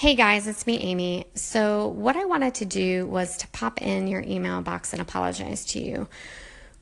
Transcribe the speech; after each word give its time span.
Hey 0.00 0.14
guys, 0.14 0.46
it's 0.46 0.66
me, 0.66 0.78
Amy. 0.78 1.26
So, 1.34 1.88
what 1.88 2.16
I 2.16 2.24
wanted 2.24 2.54
to 2.54 2.64
do 2.64 3.06
was 3.06 3.36
to 3.36 3.48
pop 3.48 3.82
in 3.82 4.06
your 4.08 4.22
email 4.22 4.62
box 4.62 4.94
and 4.94 5.02
apologize 5.02 5.66
to 5.66 5.78
you. 5.78 6.08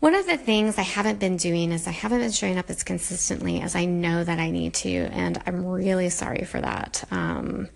One 0.00 0.16
of 0.16 0.26
the 0.26 0.36
things 0.36 0.78
I 0.78 0.82
haven't 0.82 1.20
been 1.20 1.36
doing 1.36 1.70
is 1.70 1.86
I 1.86 1.92
haven't 1.92 2.18
been 2.18 2.32
showing 2.32 2.58
up 2.58 2.68
as 2.70 2.82
consistently 2.82 3.60
as 3.60 3.76
I 3.76 3.84
know 3.84 4.24
that 4.24 4.40
I 4.40 4.50
need 4.50 4.74
to, 4.74 4.90
and 4.90 5.40
I'm 5.46 5.64
really 5.64 6.08
sorry 6.08 6.44
for 6.44 6.60
that. 6.60 7.04
Um, 7.12 7.68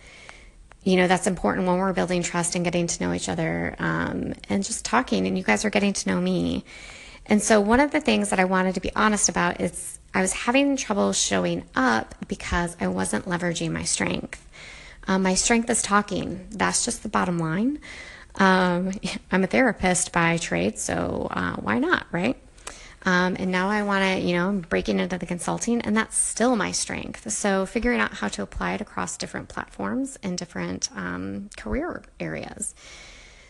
you 0.82 0.96
know, 0.96 1.06
that's 1.06 1.28
important 1.28 1.68
when 1.68 1.78
we're 1.78 1.92
building 1.92 2.24
trust 2.24 2.56
and 2.56 2.64
getting 2.64 2.88
to 2.88 3.04
know 3.04 3.12
each 3.12 3.28
other 3.28 3.76
um, 3.78 4.34
and 4.48 4.64
just 4.64 4.84
talking, 4.84 5.28
and 5.28 5.38
you 5.38 5.44
guys 5.44 5.64
are 5.64 5.70
getting 5.70 5.92
to 5.92 6.08
know 6.08 6.20
me. 6.20 6.64
And 7.26 7.40
so, 7.40 7.60
one 7.60 7.78
of 7.78 7.92
the 7.92 8.00
things 8.00 8.30
that 8.30 8.40
I 8.40 8.44
wanted 8.44 8.74
to 8.74 8.80
be 8.80 8.90
honest 8.96 9.28
about 9.28 9.60
is 9.60 10.00
I 10.12 10.20
was 10.20 10.32
having 10.32 10.76
trouble 10.76 11.12
showing 11.12 11.62
up 11.76 12.16
because 12.26 12.76
I 12.80 12.88
wasn't 12.88 13.26
leveraging 13.26 13.70
my 13.70 13.84
strength. 13.84 14.44
Um, 15.08 15.22
my 15.22 15.34
strength 15.34 15.68
is 15.70 15.82
talking. 15.82 16.46
That's 16.50 16.84
just 16.84 17.02
the 17.02 17.08
bottom 17.08 17.38
line. 17.38 17.80
Um, 18.36 18.92
I'm 19.32 19.42
a 19.42 19.48
therapist 19.48 20.12
by 20.12 20.36
trade, 20.36 20.78
so 20.78 21.28
uh, 21.30 21.56
why 21.56 21.78
not, 21.78 22.06
right? 22.12 22.36
Um, 23.04 23.36
and 23.38 23.50
now 23.50 23.70
I 23.70 23.84
want 23.84 24.04
to, 24.04 24.20
you 24.20 24.34
know, 24.34 24.62
breaking 24.68 25.00
into 25.00 25.18
the 25.18 25.26
consulting, 25.26 25.80
and 25.82 25.96
that's 25.96 26.16
still 26.16 26.56
my 26.56 26.72
strength. 26.72 27.30
So 27.32 27.64
figuring 27.64 28.00
out 28.00 28.14
how 28.14 28.28
to 28.28 28.42
apply 28.42 28.74
it 28.74 28.80
across 28.80 29.16
different 29.16 29.48
platforms 29.48 30.18
and 30.22 30.36
different 30.36 30.90
um, 30.94 31.48
career 31.56 32.02
areas. 32.20 32.74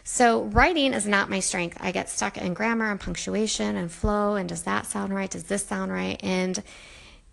So 0.04 0.44
writing 0.44 0.94
is 0.94 1.06
not 1.06 1.28
my 1.28 1.40
strength. 1.40 1.76
I 1.80 1.92
get 1.92 2.08
stuck 2.08 2.38
in 2.38 2.54
grammar 2.54 2.90
and 2.90 3.00
punctuation 3.00 3.76
and 3.76 3.90
flow, 3.90 4.36
and 4.36 4.48
does 4.48 4.62
that 4.62 4.86
sound 4.86 5.14
right? 5.14 5.30
Does 5.30 5.44
this 5.44 5.66
sound 5.66 5.92
right? 5.92 6.20
And 6.22 6.62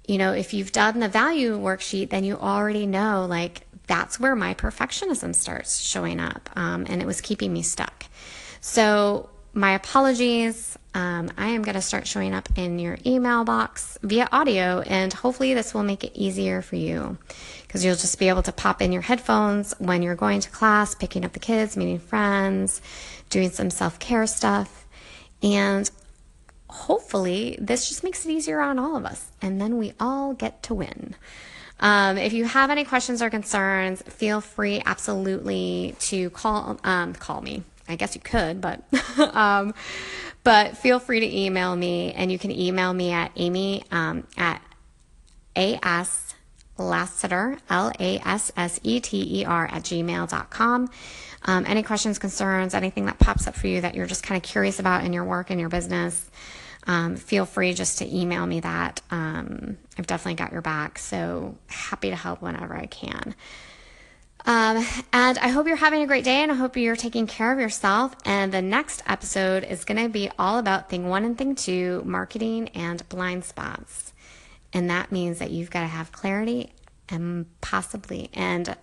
you 0.07 0.17
know, 0.17 0.33
if 0.33 0.53
you've 0.53 0.71
done 0.71 0.99
the 0.99 1.09
value 1.09 1.57
worksheet, 1.57 2.09
then 2.09 2.23
you 2.23 2.37
already 2.37 2.85
know 2.85 3.25
like 3.27 3.61
that's 3.87 4.19
where 4.19 4.35
my 4.35 4.53
perfectionism 4.53 5.35
starts 5.35 5.79
showing 5.79 6.19
up. 6.19 6.49
Um, 6.55 6.85
and 6.89 7.01
it 7.01 7.05
was 7.05 7.21
keeping 7.21 7.53
me 7.53 7.61
stuck. 7.61 8.05
So, 8.61 9.29
my 9.53 9.73
apologies. 9.73 10.77
Um, 10.93 11.29
I 11.37 11.47
am 11.47 11.61
going 11.61 11.75
to 11.75 11.81
start 11.81 12.07
showing 12.07 12.33
up 12.33 12.47
in 12.57 12.79
your 12.79 12.97
email 13.05 13.43
box 13.43 13.97
via 14.01 14.29
audio, 14.31 14.79
and 14.81 15.11
hopefully, 15.11 15.53
this 15.53 15.73
will 15.73 15.83
make 15.83 16.03
it 16.03 16.13
easier 16.15 16.61
for 16.61 16.77
you 16.77 17.17
because 17.63 17.83
you'll 17.83 17.95
just 17.95 18.17
be 18.17 18.29
able 18.29 18.43
to 18.43 18.53
pop 18.53 18.81
in 18.81 18.93
your 18.93 19.01
headphones 19.01 19.73
when 19.77 20.01
you're 20.01 20.15
going 20.15 20.39
to 20.39 20.49
class, 20.49 20.95
picking 20.95 21.25
up 21.25 21.33
the 21.33 21.39
kids, 21.39 21.75
meeting 21.75 21.99
friends, 21.99 22.81
doing 23.29 23.49
some 23.49 23.69
self 23.69 23.99
care 23.99 24.25
stuff. 24.25 24.85
And 25.43 25.89
hopefully, 26.75 27.57
this 27.59 27.87
just 27.87 28.03
makes 28.03 28.25
it 28.25 28.31
easier 28.31 28.59
on 28.59 28.77
all 28.77 28.95
of 28.95 29.05
us, 29.05 29.31
and 29.41 29.59
then 29.59 29.77
we 29.77 29.93
all 29.99 30.33
get 30.33 30.61
to 30.63 30.73
win. 30.73 31.15
Um, 31.79 32.17
if 32.17 32.33
you 32.33 32.45
have 32.45 32.69
any 32.69 32.85
questions 32.85 33.21
or 33.21 33.29
concerns, 33.29 34.01
feel 34.03 34.41
free 34.41 34.81
absolutely 34.85 35.95
to 35.99 36.29
call 36.31 36.79
um, 36.83 37.13
call 37.13 37.41
me. 37.41 37.63
I 37.87 37.95
guess 37.95 38.15
you 38.15 38.21
could, 38.21 38.61
but 38.61 38.83
um, 39.19 39.73
but 40.43 40.77
feel 40.77 40.99
free 40.99 41.19
to 41.19 41.37
email 41.37 41.75
me, 41.75 42.13
and 42.13 42.31
you 42.31 42.39
can 42.39 42.51
email 42.51 42.93
me 42.93 43.11
at 43.11 43.31
amy 43.35 43.83
um, 43.91 44.27
at 44.37 44.61
as 45.55 46.35
Lasseter, 46.77 47.59
L 47.69 47.91
A 47.99 48.19
S 48.19 48.51
S 48.57 48.79
E 48.83 48.99
T 48.99 49.41
E 49.41 49.45
R, 49.45 49.65
at 49.67 49.83
gmail.com. 49.83 50.89
Um, 51.47 51.65
any 51.67 51.83
questions, 51.83 52.19
concerns, 52.19 52.73
anything 52.73 53.05
that 53.05 53.19
pops 53.19 53.47
up 53.47 53.55
for 53.55 53.67
you 53.67 53.81
that 53.81 53.95
you're 53.95 54.07
just 54.07 54.23
kind 54.23 54.35
of 54.35 54.43
curious 54.43 54.79
about 54.79 55.03
in 55.03 55.13
your 55.13 55.23
work 55.23 55.51
and 55.51 55.59
your 55.59 55.69
business, 55.69 56.29
um, 56.87 57.15
feel 57.15 57.45
free 57.45 57.73
just 57.73 57.99
to 57.99 58.15
email 58.15 58.45
me 58.45 58.59
that. 58.59 59.01
Um, 59.09 59.77
I've 59.97 60.07
definitely 60.07 60.35
got 60.35 60.51
your 60.51 60.61
back. 60.61 60.99
So 60.99 61.57
happy 61.67 62.09
to 62.09 62.15
help 62.15 62.41
whenever 62.41 62.75
I 62.75 62.85
can. 62.85 63.35
Um, 64.47 64.85
and 65.11 65.37
I 65.39 65.47
hope 65.47 65.65
you're 65.67 65.75
having 65.75 66.03
a 66.03 66.07
great 66.07 66.23
day 66.23 66.43
and 66.43 66.51
I 66.51 66.55
hope 66.55 66.77
you're 66.77 66.95
taking 66.95 67.25
care 67.25 67.51
of 67.51 67.59
yourself. 67.59 68.15
And 68.25 68.51
the 68.51 68.61
next 68.61 69.01
episode 69.07 69.63
is 69.63 69.85
going 69.85 70.01
to 70.03 70.09
be 70.09 70.29
all 70.37 70.59
about 70.59 70.89
thing 70.89 71.09
one 71.09 71.23
and 71.23 71.35
thing 71.35 71.55
two 71.55 72.03
marketing 72.05 72.69
and 72.69 73.07
blind 73.09 73.43
spots. 73.43 74.13
And 74.71 74.89
that 74.89 75.11
means 75.11 75.39
that 75.39 75.51
you've 75.51 75.71
got 75.71 75.81
to 75.81 75.87
have 75.87 76.11
clarity 76.11 76.73
and 77.09 77.47
possibly 77.61 78.29
and 78.33 78.75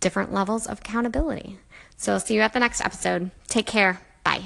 different 0.00 0.32
levels 0.32 0.66
of 0.66 0.80
accountability. 0.80 1.58
So 1.96 2.14
I'll 2.14 2.20
see 2.20 2.34
you 2.34 2.40
at 2.40 2.52
the 2.52 2.60
next 2.60 2.80
episode. 2.80 3.30
Take 3.46 3.66
care. 3.66 4.00
Bye. 4.24 4.44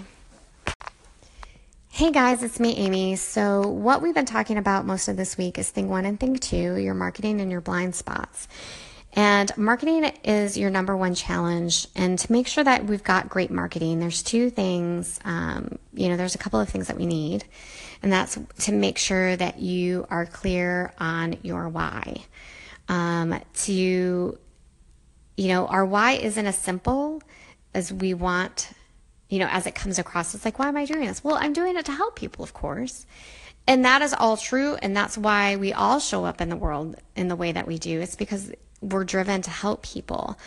Hey 1.98 2.12
guys, 2.12 2.44
it's 2.44 2.60
me, 2.60 2.76
Amy. 2.76 3.16
So, 3.16 3.66
what 3.66 4.02
we've 4.02 4.14
been 4.14 4.24
talking 4.24 4.56
about 4.56 4.86
most 4.86 5.08
of 5.08 5.16
this 5.16 5.36
week 5.36 5.58
is 5.58 5.68
thing 5.68 5.88
one 5.88 6.04
and 6.04 6.20
thing 6.20 6.36
two 6.36 6.76
your 6.76 6.94
marketing 6.94 7.40
and 7.40 7.50
your 7.50 7.60
blind 7.60 7.96
spots. 7.96 8.46
And 9.14 9.50
marketing 9.56 10.04
is 10.22 10.56
your 10.56 10.70
number 10.70 10.96
one 10.96 11.16
challenge. 11.16 11.88
And 11.96 12.16
to 12.16 12.30
make 12.30 12.46
sure 12.46 12.62
that 12.62 12.86
we've 12.86 13.02
got 13.02 13.28
great 13.28 13.50
marketing, 13.50 13.98
there's 13.98 14.22
two 14.22 14.48
things, 14.48 15.18
um, 15.24 15.80
you 15.92 16.08
know, 16.08 16.16
there's 16.16 16.36
a 16.36 16.38
couple 16.38 16.60
of 16.60 16.68
things 16.68 16.86
that 16.86 16.96
we 16.96 17.04
need. 17.04 17.44
And 18.00 18.12
that's 18.12 18.38
to 18.60 18.72
make 18.72 18.96
sure 18.96 19.34
that 19.34 19.58
you 19.58 20.06
are 20.08 20.24
clear 20.24 20.92
on 21.00 21.38
your 21.42 21.68
why. 21.68 22.22
Um, 22.88 23.40
to, 23.64 24.38
you 25.36 25.48
know, 25.48 25.66
our 25.66 25.84
why 25.84 26.12
isn't 26.12 26.46
as 26.46 26.58
simple 26.58 27.20
as 27.74 27.92
we 27.92 28.14
want 28.14 28.70
you 29.28 29.38
know, 29.38 29.48
as 29.50 29.66
it 29.66 29.74
comes 29.74 29.98
across. 29.98 30.34
It's 30.34 30.44
like, 30.44 30.58
why 30.58 30.68
am 30.68 30.76
I 30.76 30.84
doing 30.84 31.06
this? 31.06 31.22
Well, 31.22 31.36
I'm 31.36 31.52
doing 31.52 31.76
it 31.76 31.84
to 31.86 31.92
help 31.92 32.16
people, 32.16 32.44
of 32.44 32.54
course. 32.54 33.06
And 33.66 33.84
that 33.84 34.00
is 34.00 34.14
all 34.14 34.36
true. 34.36 34.76
And 34.76 34.96
that's 34.96 35.18
why 35.18 35.56
we 35.56 35.72
all 35.72 36.00
show 36.00 36.24
up 36.24 36.40
in 36.40 36.48
the 36.48 36.56
world 36.56 36.96
in 37.16 37.28
the 37.28 37.36
way 37.36 37.52
that 37.52 37.66
we 37.66 37.78
do. 37.78 38.00
It's 38.00 38.16
because 38.16 38.50
we're 38.80 39.04
driven 39.04 39.42
to 39.42 39.50
help 39.50 39.82
people. 39.82 40.38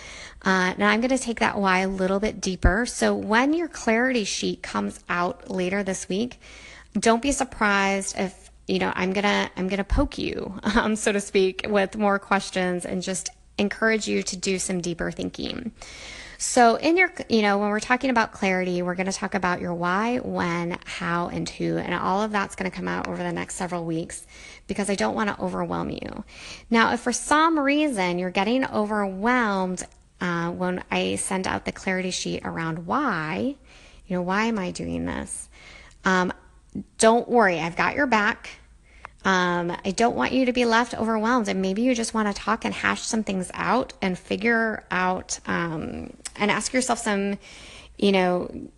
Uh, 0.44 0.74
and 0.74 0.84
I'm 0.84 1.02
going 1.02 1.10
to 1.10 1.18
take 1.18 1.40
that 1.40 1.60
why 1.60 1.80
a 1.80 1.88
little 1.88 2.20
bit 2.20 2.42
deeper. 2.42 2.86
So 2.88 3.14
when 3.14 3.54
your 3.54 3.68
clarity 3.68 4.24
sheet 4.24 4.64
comes 4.64 5.00
out 5.08 5.52
later 5.52 5.84
this 5.84 6.10
week, 6.10 6.40
don't 6.94 7.22
be 7.22 7.32
surprised 7.32 8.18
if 8.18 8.50
you 8.68 8.80
know 8.80 8.92
i'm 8.96 9.14
gonna 9.14 9.50
i'm 9.58 9.68
gonna 9.68 9.84
poke 9.84 10.18
you 10.18 10.54
um, 10.64 10.96
so 10.96 11.12
to 11.12 11.20
speak 11.20 11.66
with 11.68 11.98
more 11.98 12.20
questions 12.20 12.86
and 12.86 13.02
just 13.02 13.30
encourage 13.58 14.08
you 14.08 14.24
to 14.24 14.38
do 14.38 14.60
some 14.60 14.82
deeper 14.82 15.12
thinking 15.12 15.72
so, 16.44 16.74
in 16.74 16.98
your, 16.98 17.14
you 17.30 17.44
know, 17.44 17.60
when 17.60 17.70
we're 17.70 17.80
talking 17.80 18.10
about 18.10 18.32
clarity, 18.32 18.82
we're 18.82 18.96
going 18.96 19.06
to 19.06 19.12
talk 19.12 19.36
about 19.36 19.62
your 19.62 19.76
why, 19.76 20.18
when, 20.18 20.80
how, 20.86 21.28
and 21.28 21.48
who. 21.48 21.78
And 21.78 21.94
all 21.94 22.24
of 22.24 22.32
that's 22.32 22.56
going 22.56 22.70
to 22.70 22.76
come 22.76 22.88
out 22.88 23.08
over 23.08 23.22
the 23.22 23.32
next 23.32 23.58
several 23.58 23.86
weeks 23.86 24.26
because 24.66 24.90
I 24.90 24.96
don't 24.96 25.14
want 25.14 25.30
to 25.30 25.40
overwhelm 25.40 25.92
you. 25.92 26.24
Now, 26.68 26.94
if 26.94 27.02
for 27.02 27.14
some 27.14 27.60
reason 27.60 28.18
you're 28.18 28.32
getting 28.32 28.66
overwhelmed 28.66 29.84
uh, 30.20 30.50
when 30.50 30.84
I 30.90 31.18
send 31.18 31.46
out 31.46 31.66
the 31.66 31.72
clarity 31.72 32.10
sheet 32.10 32.42
around 32.44 32.88
why, 32.88 33.56
you 34.08 34.16
know, 34.16 34.24
why 34.24 34.46
am 34.46 34.58
I 34.58 34.72
doing 34.72 35.06
this? 35.06 35.48
Um, 36.06 36.34
don't 36.98 37.30
worry, 37.30 37.60
I've 37.60 37.76
got 37.76 37.94
your 37.94 38.08
back. 38.08 38.50
Um, 39.24 39.78
I 39.86 39.92
don't 39.92 40.16
want 40.16 40.32
you 40.32 40.46
to 40.48 40.54
be 40.54 40.66
left 40.66 40.96
overwhelmed, 40.96 41.48
and 41.50 41.62
maybe 41.62 41.84
you 41.84 41.94
just 41.94 42.16
want 42.16 42.28
to 42.28 42.34
talk 42.34 42.66
and 42.66 42.74
hash 42.74 43.04
some 43.04 43.24
things 43.24 43.52
out 43.54 43.94
and 44.02 44.18
figure 44.18 44.84
out 44.90 45.40
um, 45.46 46.14
and 46.36 46.52
ask 46.52 46.74
yourself 46.74 47.00
some, 47.00 47.38
you 47.98 48.12
know, 48.12 48.70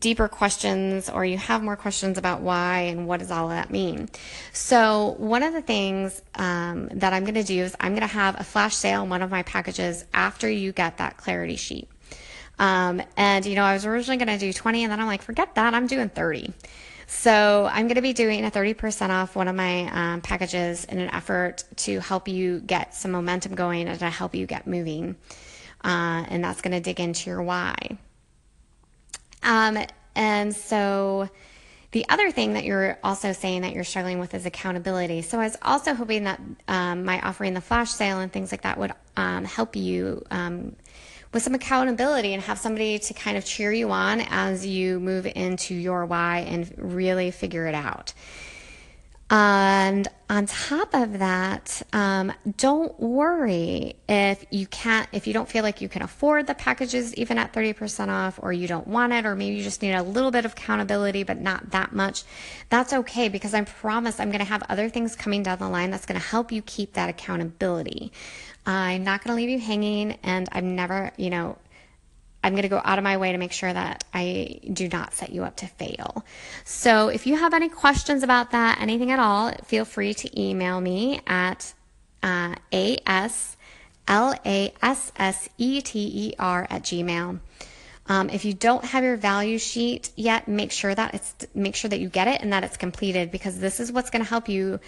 deeper 0.00 0.28
questions, 0.28 1.10
or 1.10 1.24
you 1.24 1.36
have 1.36 1.62
more 1.62 1.76
questions 1.76 2.16
about 2.16 2.40
why 2.40 2.80
and 2.80 3.06
what 3.06 3.20
does 3.20 3.30
all 3.30 3.48
that 3.48 3.70
mean. 3.70 4.08
So, 4.52 5.14
one 5.18 5.42
of 5.42 5.52
the 5.52 5.60
things 5.60 6.22
um, 6.36 6.88
that 6.94 7.12
I'm 7.12 7.24
going 7.24 7.34
to 7.34 7.44
do 7.44 7.62
is 7.62 7.76
I'm 7.80 7.92
going 7.92 8.00
to 8.00 8.06
have 8.06 8.40
a 8.40 8.44
flash 8.44 8.74
sale 8.74 9.02
on 9.02 9.10
one 9.10 9.22
of 9.22 9.30
my 9.30 9.42
packages 9.42 10.04
after 10.14 10.48
you 10.48 10.72
get 10.72 10.98
that 10.98 11.16
clarity 11.18 11.56
sheet. 11.56 11.88
Um, 12.58 13.02
and 13.16 13.44
you 13.44 13.56
know, 13.56 13.64
I 13.64 13.74
was 13.74 13.84
originally 13.84 14.24
going 14.24 14.38
to 14.38 14.38
do 14.38 14.52
20, 14.52 14.84
and 14.84 14.92
then 14.92 15.00
I'm 15.00 15.06
like, 15.06 15.22
forget 15.22 15.54
that, 15.56 15.74
I'm 15.74 15.86
doing 15.86 16.08
30. 16.08 16.52
So 17.06 17.68
I'm 17.70 17.86
going 17.86 17.96
to 17.96 18.02
be 18.02 18.14
doing 18.14 18.44
a 18.44 18.50
30% 18.50 19.10
off 19.10 19.36
one 19.36 19.48
of 19.48 19.54
my 19.54 19.90
um, 19.92 20.20
packages 20.22 20.84
in 20.86 20.98
an 20.98 21.10
effort 21.10 21.64
to 21.76 22.00
help 22.00 22.28
you 22.28 22.60
get 22.60 22.94
some 22.94 23.10
momentum 23.10 23.54
going 23.54 23.88
and 23.88 23.98
to 23.98 24.08
help 24.08 24.34
you 24.34 24.46
get 24.46 24.66
moving. 24.66 25.16
Uh, 25.84 26.24
and 26.28 26.42
that's 26.42 26.62
going 26.62 26.72
to 26.72 26.80
dig 26.80 26.98
into 26.98 27.28
your 27.28 27.42
why. 27.42 27.76
Um, 29.42 29.78
and 30.16 30.56
so 30.56 31.28
the 31.94 32.06
other 32.08 32.30
thing 32.30 32.54
that 32.54 32.64
you're 32.64 32.98
also 33.04 33.32
saying 33.32 33.62
that 33.62 33.72
you're 33.72 33.84
struggling 33.84 34.18
with 34.18 34.34
is 34.34 34.46
accountability. 34.46 35.22
So 35.22 35.38
I 35.38 35.44
was 35.44 35.56
also 35.62 35.94
hoping 35.94 36.24
that 36.24 36.40
um, 36.66 37.04
my 37.04 37.20
offering 37.20 37.54
the 37.54 37.60
flash 37.60 37.90
sale 37.90 38.18
and 38.18 38.32
things 38.32 38.50
like 38.50 38.62
that 38.62 38.78
would 38.78 38.92
um, 39.16 39.44
help 39.44 39.76
you 39.76 40.24
um, 40.30 40.74
with 41.32 41.42
some 41.42 41.54
accountability 41.54 42.32
and 42.32 42.42
have 42.42 42.58
somebody 42.58 42.98
to 42.98 43.14
kind 43.14 43.36
of 43.36 43.44
cheer 43.44 43.70
you 43.70 43.90
on 43.92 44.22
as 44.22 44.66
you 44.66 44.98
move 44.98 45.26
into 45.26 45.74
your 45.74 46.06
why 46.06 46.38
and 46.40 46.72
really 46.78 47.30
figure 47.30 47.66
it 47.66 47.74
out. 47.74 48.12
And 49.36 50.06
on 50.30 50.46
top 50.46 50.94
of 50.94 51.18
that, 51.18 51.82
um, 51.92 52.32
don't 52.56 52.98
worry 53.00 53.96
if 54.08 54.46
you 54.50 54.68
can't, 54.68 55.08
if 55.10 55.26
you 55.26 55.32
don't 55.32 55.48
feel 55.48 55.64
like 55.64 55.80
you 55.80 55.88
can 55.88 56.02
afford 56.02 56.46
the 56.46 56.54
packages 56.54 57.12
even 57.16 57.36
at 57.36 57.52
30% 57.52 58.10
off, 58.10 58.38
or 58.40 58.52
you 58.52 58.68
don't 58.68 58.86
want 58.86 59.12
it, 59.12 59.26
or 59.26 59.34
maybe 59.34 59.56
you 59.56 59.64
just 59.64 59.82
need 59.82 59.94
a 59.94 60.04
little 60.04 60.30
bit 60.30 60.44
of 60.44 60.52
accountability, 60.52 61.24
but 61.24 61.40
not 61.40 61.70
that 61.70 61.92
much. 61.92 62.22
That's 62.68 62.92
okay 62.92 63.28
because 63.28 63.54
I 63.54 63.62
promise 63.62 64.20
I'm 64.20 64.30
going 64.30 64.38
to 64.38 64.44
have 64.44 64.62
other 64.68 64.88
things 64.88 65.16
coming 65.16 65.42
down 65.42 65.58
the 65.58 65.68
line 65.68 65.90
that's 65.90 66.06
going 66.06 66.20
to 66.20 66.24
help 66.24 66.52
you 66.52 66.62
keep 66.62 66.92
that 66.92 67.08
accountability. 67.08 68.12
I'm 68.66 69.02
not 69.02 69.24
going 69.24 69.36
to 69.36 69.36
leave 69.36 69.50
you 69.50 69.58
hanging, 69.58 70.12
and 70.22 70.48
I'm 70.52 70.76
never, 70.76 71.10
you 71.16 71.30
know, 71.30 71.58
I'm 72.44 72.52
going 72.52 72.62
to 72.62 72.68
go 72.68 72.80
out 72.84 72.98
of 72.98 73.04
my 73.04 73.16
way 73.16 73.32
to 73.32 73.38
make 73.38 73.52
sure 73.52 73.72
that 73.72 74.04
I 74.12 74.60
do 74.70 74.86
not 74.88 75.14
set 75.14 75.32
you 75.32 75.44
up 75.44 75.56
to 75.56 75.66
fail. 75.66 76.24
So 76.64 77.08
if 77.08 77.26
you 77.26 77.36
have 77.36 77.54
any 77.54 77.70
questions 77.70 78.22
about 78.22 78.50
that, 78.50 78.80
anything 78.80 79.10
at 79.10 79.18
all, 79.18 79.50
feel 79.64 79.86
free 79.86 80.12
to 80.12 80.40
email 80.40 80.78
me 80.80 81.22
at 81.26 81.72
uh, 82.22 82.54
at 86.68 86.82
Gmail. 86.82 87.40
Um, 88.06 88.28
if 88.28 88.44
you 88.44 88.52
don't 88.52 88.84
have 88.84 89.02
your 89.02 89.16
value 89.16 89.58
sheet 89.58 90.10
yet, 90.14 90.46
make 90.46 90.70
sure 90.70 90.94
that 90.94 91.14
it's 91.14 91.34
make 91.54 91.74
sure 91.74 91.88
that 91.88 92.00
you 92.00 92.10
get 92.10 92.28
it 92.28 92.42
and 92.42 92.52
that 92.52 92.62
it's 92.62 92.76
completed 92.76 93.30
because 93.30 93.58
this 93.58 93.80
is 93.80 93.90
what's 93.90 94.10
going 94.10 94.22
to 94.22 94.28
help 94.28 94.50
you 94.50 94.78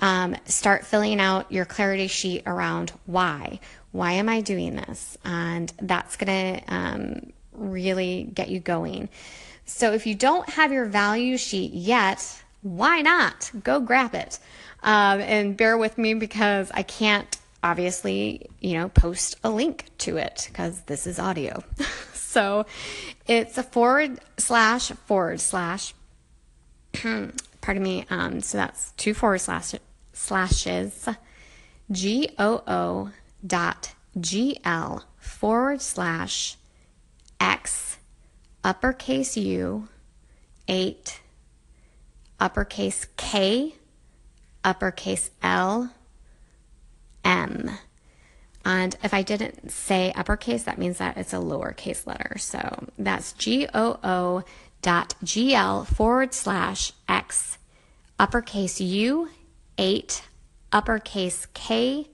um, 0.00 0.36
start 0.46 0.86
filling 0.86 1.20
out 1.20 1.50
your 1.52 1.64
clarity 1.64 2.06
sheet 2.06 2.42
around 2.46 2.92
why. 3.06 3.60
Why 3.92 4.12
am 4.12 4.28
I 4.28 4.40
doing 4.40 4.76
this? 4.76 5.18
And 5.24 5.72
that's 5.80 6.16
going 6.16 6.60
to 6.60 6.74
um, 6.74 7.32
really 7.52 8.30
get 8.32 8.48
you 8.48 8.60
going. 8.60 9.08
So 9.66 9.92
if 9.92 10.06
you 10.06 10.14
don't 10.14 10.48
have 10.48 10.72
your 10.72 10.86
value 10.86 11.36
sheet 11.36 11.72
yet, 11.72 12.42
why 12.62 13.02
not? 13.02 13.50
Go 13.62 13.80
grab 13.80 14.14
it. 14.14 14.38
Um, 14.82 15.20
and 15.20 15.56
bear 15.56 15.76
with 15.76 15.98
me 15.98 16.14
because 16.14 16.70
I 16.72 16.82
can't 16.82 17.38
obviously, 17.62 18.48
you 18.60 18.74
know, 18.74 18.88
post 18.88 19.36
a 19.44 19.50
link 19.50 19.84
to 19.98 20.16
it 20.16 20.46
because 20.48 20.80
this 20.82 21.06
is 21.06 21.18
audio. 21.18 21.62
so 22.14 22.64
it's 23.26 23.58
a 23.58 23.62
forward 23.62 24.18
slash 24.38 24.90
forward 25.06 25.40
slash, 25.40 25.94
pardon 27.02 27.82
me. 27.82 28.06
Um, 28.08 28.40
so 28.40 28.58
that's 28.58 28.92
two 28.92 29.14
forward 29.14 29.40
slash 29.40 29.74
slashes 30.12 31.08
G 31.90 32.30
O 32.38 32.62
O 32.66 33.10
dot 33.46 33.94
GL 34.18 35.02
forward 35.18 35.80
slash 35.80 36.56
X 37.38 37.98
uppercase 38.62 39.36
U 39.36 39.88
8 40.68 41.20
uppercase 42.38 43.06
K 43.16 43.74
uppercase 44.64 45.30
L 45.42 45.90
M. 47.24 47.70
And 48.64 48.96
if 49.02 49.14
I 49.14 49.22
didn't 49.22 49.70
say 49.70 50.12
uppercase, 50.12 50.64
that 50.64 50.78
means 50.78 50.98
that 50.98 51.16
it's 51.16 51.32
a 51.32 51.36
lowercase 51.36 52.06
letter. 52.06 52.36
So 52.38 52.86
that's 52.98 53.32
G 53.32 53.66
O 53.72 53.98
O 54.04 54.44
dot 54.82 55.14
GL 55.24 55.86
forward 55.86 56.34
slash 56.34 56.92
X 57.08 57.58
uppercase 58.18 58.80
U 58.80 59.28
8 59.80 60.22
uppercase 60.72 61.46
K 61.54 62.06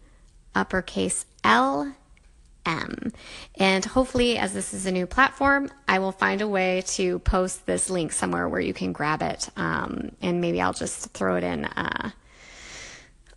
uppercase 0.54 1.26
L 1.42 1.92
M. 2.64 3.12
And 3.56 3.84
hopefully, 3.84 4.38
as 4.38 4.54
this 4.54 4.72
is 4.72 4.86
a 4.86 4.92
new 4.92 5.06
platform, 5.06 5.70
I 5.88 5.98
will 5.98 6.12
find 6.12 6.40
a 6.40 6.48
way 6.48 6.82
to 6.86 7.18
post 7.18 7.66
this 7.66 7.90
link 7.90 8.12
somewhere 8.12 8.48
where 8.48 8.60
you 8.60 8.72
can 8.72 8.92
grab 8.92 9.20
it. 9.20 9.50
Um, 9.56 10.12
and 10.22 10.40
maybe 10.40 10.60
I'll 10.60 10.72
just 10.72 11.10
throw 11.12 11.36
it 11.36 11.44
in. 11.44 11.64
Uh, 11.64 12.10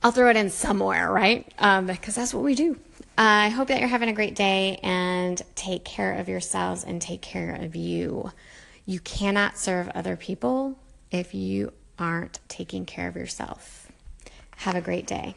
I'll 0.03 0.11
throw 0.11 0.29
it 0.29 0.37
in 0.37 0.51
somewhere, 0.51 1.11
right? 1.11 1.51
Um, 1.57 1.87
because 1.87 2.15
that's 2.15 2.33
what 2.33 2.43
we 2.43 2.53
do. 2.53 2.75
Uh, 3.17 3.47
I 3.47 3.49
hope 3.49 3.67
that 3.67 3.79
you're 3.79 3.89
having 3.89 4.09
a 4.09 4.13
great 4.13 4.35
day 4.35 4.79
and 4.81 5.41
take 5.55 5.83
care 5.83 6.13
of 6.13 6.29
yourselves 6.29 6.83
and 6.83 7.01
take 7.01 7.21
care 7.21 7.55
of 7.55 7.75
you. 7.75 8.31
You 8.85 8.99
cannot 8.99 9.57
serve 9.57 9.89
other 9.89 10.15
people 10.15 10.79
if 11.11 11.33
you 11.33 11.73
aren't 11.97 12.39
taking 12.47 12.85
care 12.85 13.07
of 13.07 13.15
yourself. 13.15 13.88
Have 14.59 14.75
a 14.75 14.81
great 14.81 15.07
day. 15.07 15.35